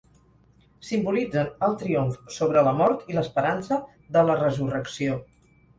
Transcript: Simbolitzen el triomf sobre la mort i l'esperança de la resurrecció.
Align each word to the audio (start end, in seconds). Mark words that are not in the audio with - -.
Simbolitzen 0.87 1.51
el 1.69 1.77
triomf 1.83 2.19
sobre 2.39 2.65
la 2.71 2.75
mort 2.81 3.07
i 3.13 3.19
l'esperança 3.19 3.81
de 4.19 4.29
la 4.31 4.43
resurrecció. 4.45 5.25